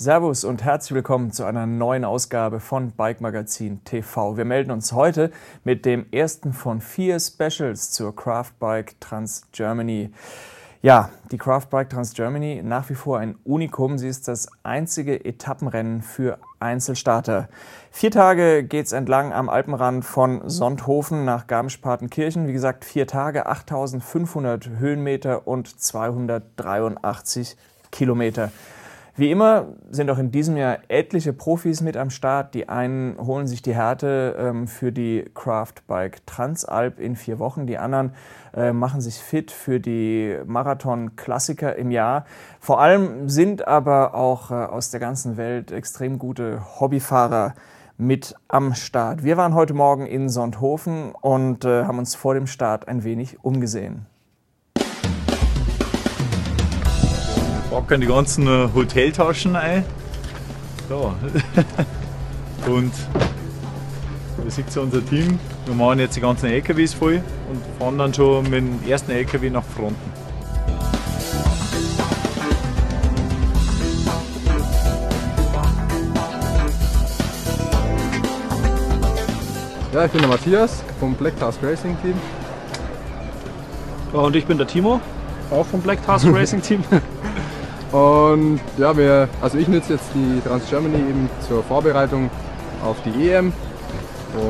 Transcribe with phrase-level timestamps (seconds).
[0.00, 4.36] Servus und herzlich willkommen zu einer neuen Ausgabe von Bike Magazin TV.
[4.36, 5.32] Wir melden uns heute
[5.64, 10.12] mit dem ersten von vier Specials zur Craft Bike Trans Germany.
[10.82, 13.98] Ja, die Craft Bike Trans Germany nach wie vor ein Unikum.
[13.98, 17.48] Sie ist das einzige Etappenrennen für Einzelstarter.
[17.90, 22.46] Vier Tage geht es entlang am Alpenrand von Sonthofen nach Garmisch-Partenkirchen.
[22.46, 27.56] Wie gesagt, vier Tage, 8500 Höhenmeter und 283
[27.90, 28.52] Kilometer.
[29.18, 32.54] Wie immer sind auch in diesem Jahr etliche Profis mit am Start.
[32.54, 37.66] Die einen holen sich die Härte ähm, für die Craft Bike Transalp in vier Wochen.
[37.66, 38.12] Die anderen
[38.54, 42.26] äh, machen sich fit für die Marathon-Klassiker im Jahr.
[42.60, 47.54] Vor allem sind aber auch äh, aus der ganzen Welt extrem gute Hobbyfahrer
[47.96, 49.24] mit am Start.
[49.24, 53.42] Wir waren heute Morgen in Sonthofen und äh, haben uns vor dem Start ein wenig
[53.42, 54.06] umgesehen.
[57.70, 59.84] Packen die ganzen äh, Hoteltaschen ein.
[60.88, 61.14] So.
[62.70, 62.92] und
[64.44, 65.38] da sieht ihr unser Team.
[65.66, 69.50] Wir machen jetzt die ganzen LKWs voll und fahren dann schon mit dem ersten LKW
[69.50, 70.12] nach Fronten.
[79.92, 82.14] Ja, ich bin der Matthias vom Black Task Racing Team.
[84.12, 85.00] Ja, und ich bin der Timo,
[85.50, 86.84] auch vom Black Task Racing Team.
[87.92, 92.30] Und ja, wir, also ich nutze jetzt die Trans Germany eben zur Vorbereitung
[92.84, 93.52] auf die EM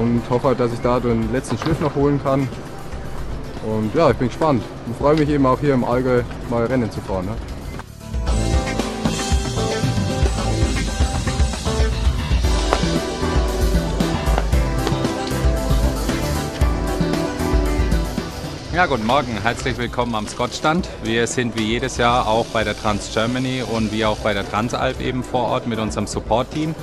[0.01, 2.49] und hoffe dass ich da den letzten Schliff noch holen kann.
[3.65, 6.91] Und ja, ich bin gespannt und freue mich eben auch hier im Allgäu mal Rennen
[6.91, 7.27] zu fahren.
[7.27, 7.33] Ne?
[18.79, 20.89] Ja, guten Morgen, herzlich willkommen am Scott-Stand.
[21.03, 24.49] Wir sind wie jedes Jahr auch bei der Trans Germany und wie auch bei der
[24.49, 26.77] Transalp eben vor Ort mit unserem Support-Team.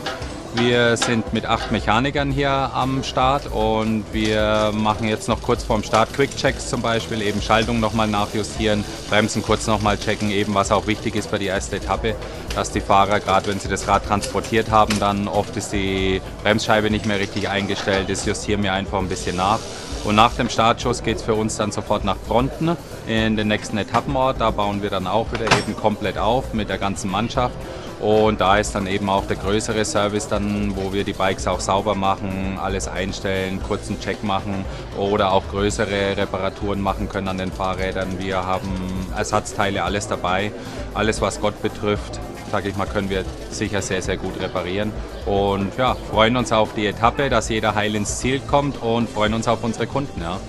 [0.56, 5.84] Wir sind mit acht Mechanikern hier am Start und wir machen jetzt noch kurz vorm
[5.84, 10.88] Start Quick-Checks zum Beispiel, eben Schaltung nochmal nachjustieren, Bremsen kurz nochmal checken, eben was auch
[10.88, 12.16] wichtig ist für die erste Etappe,
[12.56, 16.92] dass die Fahrer, gerade wenn sie das Rad transportiert haben, dann oft ist die Bremsscheibe
[16.92, 19.60] nicht mehr richtig eingestellt, das justieren wir einfach ein bisschen nach.
[20.06, 22.78] Und nach dem Startschuss geht es für uns dann sofort nach Fronten
[23.08, 24.40] in den nächsten Etappenort.
[24.40, 27.56] Da bauen wir dann auch wieder eben komplett auf mit der ganzen Mannschaft.
[28.00, 31.60] Und da ist dann eben auch der größere Service dann, wo wir die Bikes auch
[31.60, 34.64] sauber machen, alles einstellen, kurzen Check machen
[34.96, 38.20] oder auch größere Reparaturen machen können an den Fahrrädern.
[38.20, 38.70] Wir haben
[39.18, 40.52] Ersatzteile, alles dabei,
[40.94, 42.20] alles was Gott betrifft
[42.52, 44.92] sage ich mal, können wir sicher sehr, sehr gut reparieren.
[45.26, 49.34] Und ja, freuen uns auf die Etappe, dass jeder heil ins Ziel kommt und freuen
[49.34, 50.22] uns auf unsere Kunden.
[50.22, 50.40] Ja,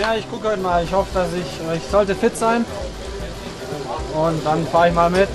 [0.00, 0.84] ja ich gucke heute mal.
[0.84, 2.64] Ich hoffe, dass ich, ich sollte fit sein.
[4.14, 5.28] Und dann fahre ich mal mit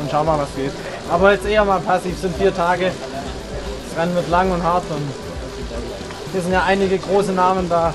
[0.00, 0.72] und schau mal, was geht.
[1.10, 2.92] Aber jetzt eher mal passiv, es sind vier Tage.
[3.88, 5.02] Das Rennen wird lang und hart und
[6.32, 7.94] hier sind ja einige große Namen da.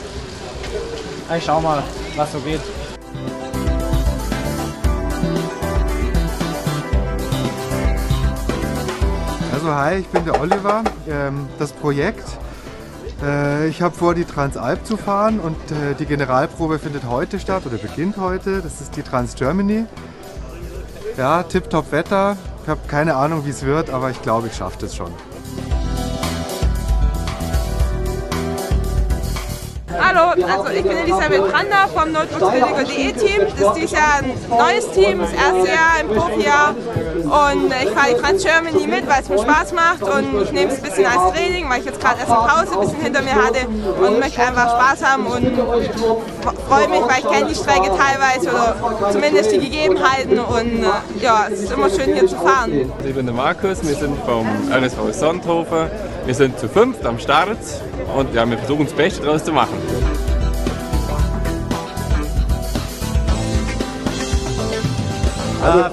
[1.38, 1.84] Ich schau mal,
[2.16, 2.62] was so geht.
[9.64, 10.84] Also hi, ich bin der Oliver.
[11.08, 12.26] Ähm, das Projekt,
[13.24, 17.66] äh, ich habe vor, die Transalp zu fahren und äh, die Generalprobe findet heute statt
[17.66, 18.62] oder beginnt heute.
[18.62, 19.86] Das ist die Trans Germany.
[21.16, 22.36] Ja, tipptopp Wetter.
[22.64, 25.14] Ich habe keine Ahnung, wie es wird, aber ich glaube, ich schaffe das schon.
[30.16, 33.48] Hallo, also ich bin Elisabeth Brander vom Notebook-De Team.
[33.58, 36.76] Das ist dieses Jahr ein neues Team, das erste Jahr im Profijahr.
[37.16, 40.72] Und ich fahre die Trans Germany mit, weil es mir Spaß macht und ich nehme
[40.72, 43.22] es ein bisschen als Training, weil ich jetzt gerade erst eine Pause ein bisschen hinter
[43.24, 45.58] mir hatte und möchte einfach Spaß haben und
[46.68, 50.86] freue mich, weil ich kenne die Strecke teilweise oder zumindest die Gegebenheiten und
[51.22, 52.92] ja, es ist immer schön hier zu fahren.
[53.04, 55.90] Ich bin der Markus, wir sind vom LSV Sonthofen.
[56.26, 57.58] Wir sind zu fünft am Start
[58.18, 59.76] und ja, wir versuchen das Beste daraus zu machen.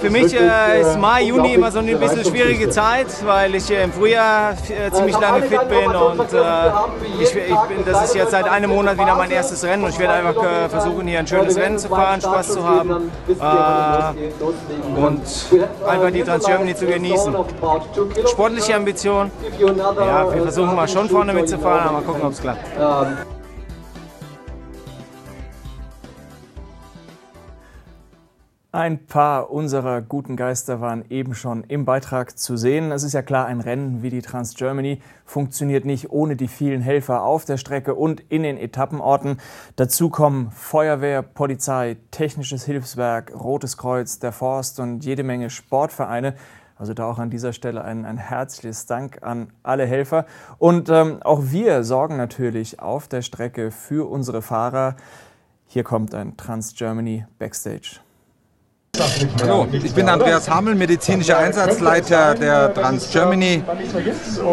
[0.01, 3.85] Für mich äh, ist Mai, Juni immer so eine bisschen schwierige Zeit, weil ich äh,
[3.85, 8.49] im Frühjahr äh, ziemlich lange fit bin und äh, ich, bin, das ist jetzt seit
[8.49, 11.57] einem Monat wieder mein erstes Rennen und ich werde einfach äh, versuchen, hier ein schönes
[11.57, 13.11] Rennen zu fahren, Spaß zu haben.
[14.97, 15.23] und
[15.87, 17.35] einfach die Trans Germany zu genießen.
[18.31, 23.40] Sportliche Ambition, ja, wir versuchen mal schon vorne mitzufahren, aber mal gucken, ob es klappt.
[28.73, 32.93] Ein paar unserer guten Geister waren eben schon im Beitrag zu sehen.
[32.93, 36.81] Es ist ja klar, ein Rennen wie die Trans Germany funktioniert nicht ohne die vielen
[36.81, 39.39] Helfer auf der Strecke und in den Etappenorten.
[39.75, 46.37] Dazu kommen Feuerwehr, Polizei, Technisches Hilfswerk, Rotes Kreuz, der Forst und jede Menge Sportvereine.
[46.77, 50.27] Also da auch an dieser Stelle ein, ein herzliches Dank an alle Helfer.
[50.59, 54.95] Und ähm, auch wir sorgen natürlich auf der Strecke für unsere Fahrer.
[55.67, 57.99] Hier kommt ein Trans Germany Backstage.
[59.41, 63.63] Hallo, ich bin Andreas Hamel, medizinischer Einsatzleiter der Trans Germany.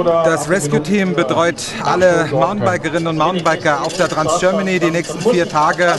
[0.04, 5.50] Das Rescue Team betreut alle Mountainbikerinnen und Mountainbiker auf der Trans Germany die nächsten vier
[5.50, 5.96] Tage.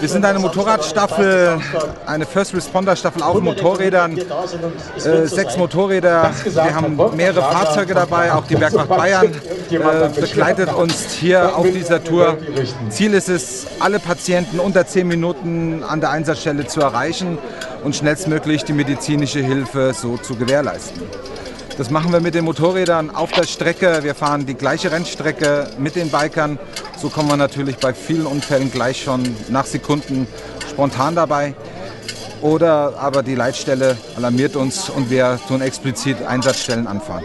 [0.00, 1.60] Wir sind eine Motorradstaffel,
[2.06, 6.30] eine First Responder Staffel auf Motorrädern, äh, sechs Motorräder.
[6.44, 12.02] Wir haben mehrere Fahrzeuge dabei, auch die Bergwacht Bayern äh, begleitet uns hier auf dieser
[12.02, 12.38] Tour.
[12.90, 17.38] Ziel ist es, alle Patienten unter zehn Minuten an der Einsatzstelle zu erreichen
[17.84, 21.02] und schnellstmöglich die medizinische Hilfe so zu gewährleisten.
[21.78, 24.00] Das machen wir mit den Motorrädern auf der Strecke.
[24.02, 26.58] Wir fahren die gleiche Rennstrecke mit den Bikern.
[27.00, 30.26] So kommen wir natürlich bei vielen Unfällen gleich schon nach Sekunden
[30.68, 31.54] spontan dabei.
[32.42, 37.24] Oder aber die Leitstelle alarmiert uns und wir tun explizit Einsatzstellen anfahren.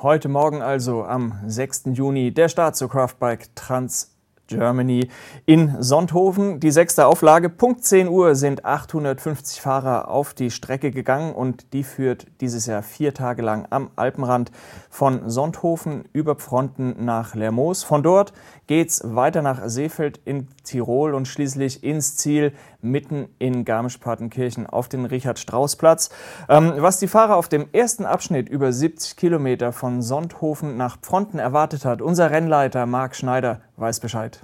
[0.00, 1.82] Heute Morgen also am 6.
[1.94, 4.11] Juni der Start zur Craftbike Trans
[4.46, 5.08] Germany
[5.46, 6.60] in Sonthofen.
[6.60, 7.48] Die sechste Auflage.
[7.48, 12.82] Punkt 10 Uhr sind 850 Fahrer auf die Strecke gegangen und die führt dieses Jahr
[12.82, 14.50] vier Tage lang am Alpenrand
[14.90, 17.82] von Sonthofen über Fronten nach Lermoos.
[17.82, 18.32] Von dort
[18.72, 25.04] geht's weiter nach Seefeld in Tirol und schließlich ins Ziel mitten in Garmisch-Partenkirchen auf den
[25.04, 26.08] Richard-Strauss-Platz.
[26.48, 31.38] Ähm, was die Fahrer auf dem ersten Abschnitt über 70 Kilometer von Sonthofen nach Fronten
[31.38, 34.40] erwartet hat, unser Rennleiter Marc Schneider weiß Bescheid.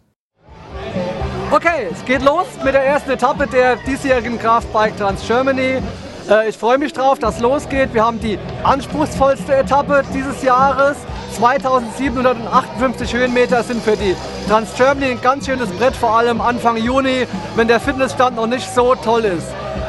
[1.51, 5.81] Okay, es geht los mit der ersten Etappe der diesjährigen Kraftbike Trans Germany.
[6.29, 7.95] Äh, ich freue mich drauf, dass es losgeht.
[7.95, 10.99] Wir haben die anspruchsvollste Etappe dieses Jahres.
[11.39, 14.17] 2758 Höhenmeter sind für die
[14.49, 18.69] Trans Germany ein ganz schönes Brett, vor allem Anfang Juni, wenn der Fitnessstand noch nicht
[18.75, 19.47] so toll ist.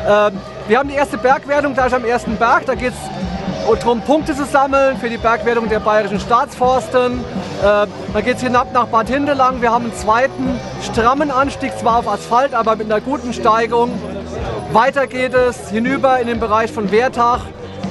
[0.07, 2.67] Ähm, wir haben die erste Bergwertung gleich am ersten Berg.
[2.67, 7.19] Da geht es darum, Punkte zu sammeln für die Bergwertung der Bayerischen Staatsforsten.
[7.19, 9.59] Äh, da geht es hinab nach Bad Hindelang.
[9.59, 13.89] Wir haben einen zweiten strammen Anstieg, zwar auf Asphalt, aber mit einer guten Steigung.
[14.71, 17.41] Weiter geht es hinüber in den Bereich von Wertach.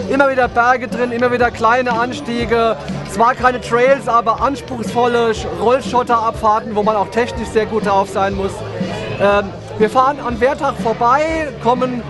[0.08, 2.76] Immer wieder Berge drin, immer wieder kleine Anstiege.
[3.18, 8.52] Zwar keine Trails, aber anspruchsvolle Rollschotterabfahrten, wo man auch technisch sehr gut drauf sein muss.
[9.20, 12.04] Ähm, wir fahren an Wertach vorbei, kommen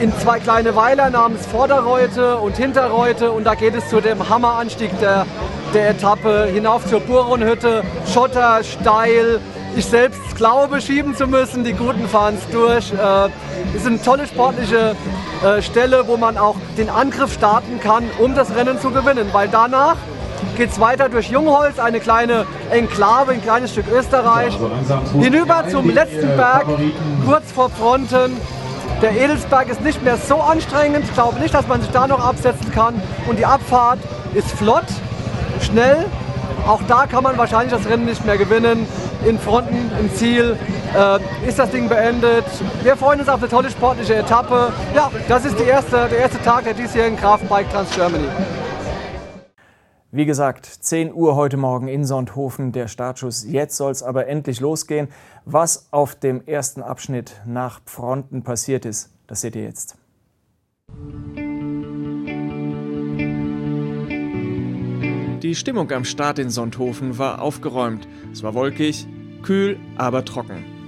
[0.00, 4.90] in zwei kleine Weiler namens Vorderreute und Hinterreute und da geht es zu dem Hammeranstieg
[4.98, 5.24] der,
[5.72, 7.84] der Etappe hinauf zur Buronhütte.
[8.12, 9.38] Schotter, steil.
[9.76, 11.62] Ich selbst glaube, schieben zu müssen.
[11.62, 12.92] Die Guten fahren es durch.
[12.92, 14.96] Äh, ist eine tolle sportliche
[15.44, 19.28] äh, Stelle, wo man auch den Angriff starten kann, um das Rennen zu gewinnen.
[19.30, 19.94] Weil danach
[20.56, 24.56] geht es weiter durch Jungholz, eine kleine Enklave, ein kleines Stück Österreich,
[25.18, 26.66] hinüber zum letzten Berg,
[27.26, 28.36] kurz vor Fronten.
[29.02, 31.04] Der Edelsberg ist nicht mehr so anstrengend.
[31.04, 33.00] Ich glaube nicht, dass man sich da noch absetzen kann.
[33.26, 33.98] Und die Abfahrt
[34.34, 34.84] ist flott,
[35.62, 36.04] schnell.
[36.66, 38.86] Auch da kann man wahrscheinlich das Rennen nicht mehr gewinnen.
[39.26, 40.58] In Fronten, im Ziel
[40.94, 42.44] äh, ist das Ding beendet.
[42.82, 44.72] Wir freuen uns auf eine tolle sportliche Etappe.
[44.94, 48.28] Ja, das ist erste, der erste Tag der diesjährigen Kraftbike Trans Germany.
[50.12, 53.44] Wie gesagt, 10 Uhr heute Morgen in Sonthofen der Startschuss.
[53.44, 55.06] Jetzt soll es aber endlich losgehen.
[55.44, 59.96] Was auf dem ersten Abschnitt nach Fronten passiert ist, das seht ihr jetzt.
[65.42, 68.08] Die Stimmung am Start in Sonthofen war aufgeräumt.
[68.32, 69.06] Es war wolkig,
[69.44, 70.79] kühl, aber trocken.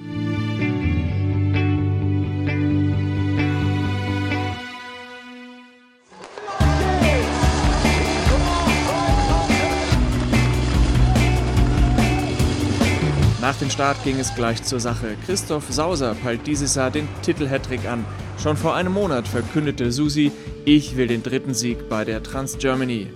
[13.52, 15.14] Nach dem Start ging es gleich zur Sache.
[15.26, 18.06] Christoph Sauser peilt dieses Jahr den Titel-Hattrick an.
[18.42, 20.32] Schon vor einem Monat verkündete Susi,
[20.64, 23.08] ich will den dritten Sieg bei der Trans Germany.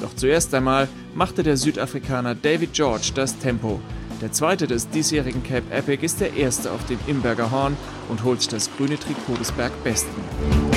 [0.00, 3.82] Doch zuerst einmal machte der Südafrikaner David George das Tempo.
[4.22, 7.76] Der zweite des diesjährigen Cape Epic ist der erste auf dem Imberger Horn
[8.08, 10.71] und holt das grüne Trikot des Bergbesten.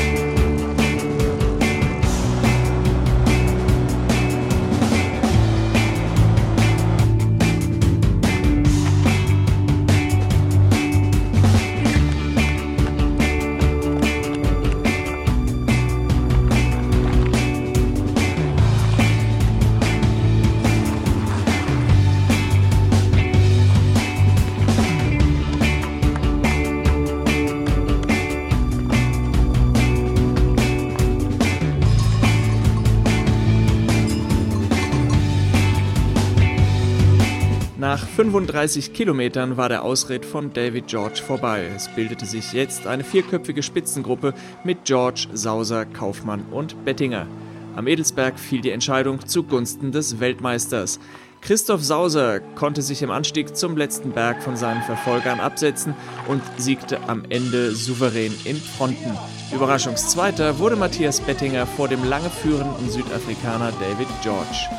[37.78, 41.70] Nach 35 Kilometern war der Ausritt von David George vorbei.
[41.76, 47.28] Es bildete sich jetzt eine vierköpfige Spitzengruppe mit George, Sauser, Kaufmann und Bettinger.
[47.76, 51.02] Am Edelsberg fiel die Entscheidung zugunsten des Weltmeisters.
[51.42, 55.96] Christoph Sauser konnte sich im Anstieg zum letzten Berg von seinen Verfolgern absetzen
[56.30, 59.18] und siegte am Ende souverän in Fronten.
[59.54, 64.70] Überraschungszweiter wurde Matthias Bettinger vor dem lange führenden Südafrikaner David George.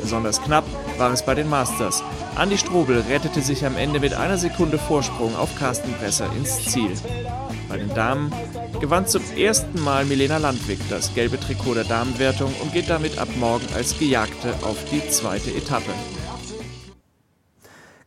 [0.00, 0.64] Besonders knapp
[0.98, 2.02] war es bei den Masters.
[2.40, 6.92] Andy Strobel rettete sich am Ende mit einer Sekunde Vorsprung auf Carsten Presser ins Ziel.
[7.68, 8.32] Bei den Damen
[8.80, 13.28] gewann zum ersten Mal Milena Landwig das gelbe Trikot der Damenwertung und geht damit ab
[13.38, 15.90] morgen als Gejagte auf die zweite Etappe.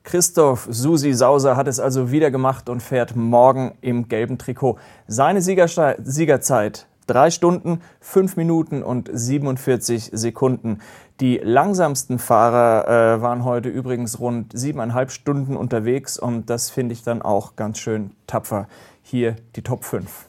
[0.03, 4.79] Christoph Susi Sauser hat es also wieder gemacht und fährt morgen im gelben Trikot.
[5.05, 10.79] Seine Siegerzeit 3 Stunden, 5 Minuten und 47 Sekunden.
[11.19, 12.87] Die langsamsten Fahrer
[13.17, 17.79] äh, waren heute übrigens rund siebeneinhalb Stunden unterwegs und das finde ich dann auch ganz
[17.79, 18.67] schön tapfer.
[19.01, 20.25] Hier die Top 5.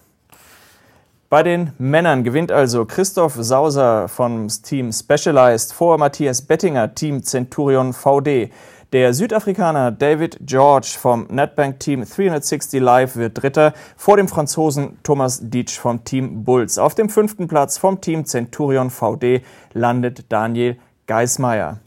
[1.28, 7.92] Bei den Männern gewinnt also Christoph Sauser vom Team Specialized vor Matthias Bettinger, Team Centurion
[7.92, 8.50] VD.
[8.92, 15.38] Der Südafrikaner David George vom Netbank Team 360 Live wird Dritter vor dem Franzosen Thomas
[15.48, 16.76] Dietsch vom Team Bulls.
[16.76, 19.42] Auf dem fünften Platz vom Team Centurion VD
[19.74, 21.78] landet Daniel Geismeier.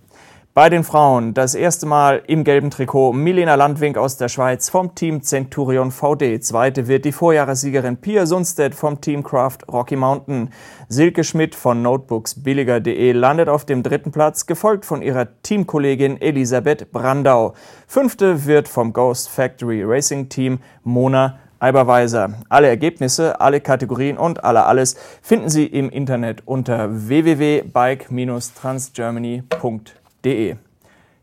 [0.56, 4.94] Bei den Frauen das erste Mal im gelben Trikot Milena Landwink aus der Schweiz vom
[4.94, 6.44] Team Centurion VD.
[6.44, 10.52] Zweite wird die Vorjahressiegerin Pia Sundstedt vom Team Craft Rocky Mountain.
[10.88, 17.56] Silke Schmidt von Notebooksbilliger.de landet auf dem dritten Platz, gefolgt von ihrer Teamkollegin Elisabeth Brandau.
[17.88, 22.36] Fünfte wird vom Ghost Factory Racing Team Mona Eiberweiser.
[22.50, 30.56] Alle Ergebnisse, alle Kategorien und alle alles finden Sie im Internet unter www.bike-transgermany.de www.craftbike.de.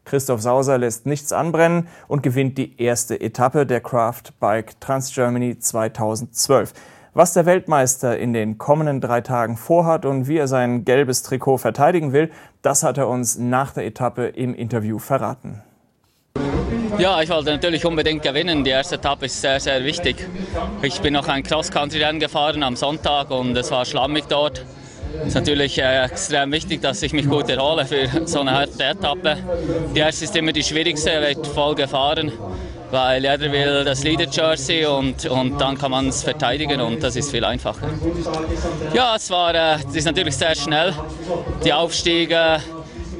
[0.04, 5.58] Christoph Sauser lässt nichts anbrennen und gewinnt die erste Etappe der Craft Bike Trans Germany
[5.58, 6.72] 2012.
[7.12, 11.58] Was der Weltmeister in den kommenden drei Tagen vorhat und wie er sein gelbes Trikot
[11.58, 12.30] verteidigen will,
[12.62, 15.62] das hat er uns nach der Etappe im Interview verraten.
[16.98, 18.62] Ja, ich wollte natürlich unbedingt gewinnen.
[18.64, 20.26] Die erste Etappe ist sehr, sehr wichtig.
[20.82, 24.64] Ich bin noch ein Cross-Country-Rennen gefahren am Sonntag und es war schlammig dort.
[25.22, 28.84] Es ist natürlich äh, extrem wichtig, dass ich mich gut erhole für so eine harte
[28.84, 29.36] Etappe.
[29.94, 32.32] Die erste ist immer die schwierigste, wird voll gefahren,
[32.90, 37.30] weil jeder will das Leader-Jersey und, und dann kann man es verteidigen und das ist
[37.30, 37.88] viel einfacher.
[38.94, 40.94] Ja, es war, äh, es ist natürlich sehr schnell.
[41.64, 42.60] Die Aufstiege,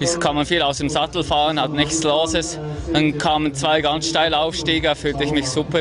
[0.00, 2.59] es kann man viel aus dem Sattel fahren, hat nichts Loses.
[2.92, 5.80] Dann kamen zwei ganz steile Aufstiege, fühlte ich mich super.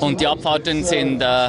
[0.00, 1.48] Und die Abfahrten sind, äh,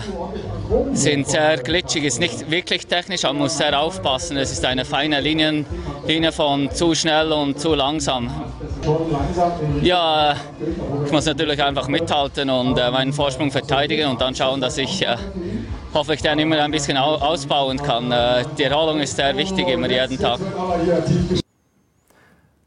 [0.93, 4.37] sind sehr glitschig, ist nicht wirklich technisch, man muss sehr aufpassen.
[4.37, 5.65] Es ist eine feine Linie,
[6.07, 8.29] Linie von zu schnell und zu langsam.
[9.81, 10.35] Ja,
[11.05, 15.01] ich muss natürlich einfach mithalten und äh, meinen Vorsprung verteidigen und dann schauen, dass ich
[15.05, 15.15] äh,
[15.93, 18.11] hoffe ich dann immer ein bisschen ausbauen kann.
[18.11, 20.39] Äh, die Erholung ist sehr wichtig, immer jeden Tag.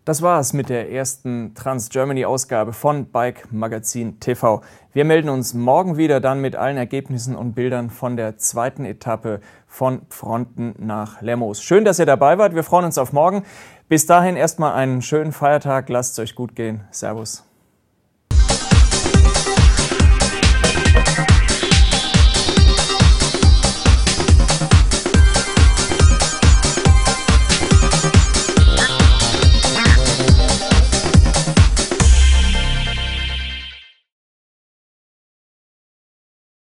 [0.06, 4.62] Das war's mit der ersten Trans-Germany-Ausgabe von Bike Magazin TV.
[4.92, 9.40] Wir melden uns morgen wieder dann mit allen Ergebnissen und Bildern von der zweiten Etappe
[9.66, 11.60] von Fronten nach Lemos.
[11.60, 12.54] Schön, dass ihr dabei wart.
[12.54, 13.42] Wir freuen uns auf morgen.
[13.88, 15.88] Bis dahin erstmal einen schönen Feiertag.
[15.88, 16.84] Lasst es euch gut gehen.
[16.92, 17.45] Servus.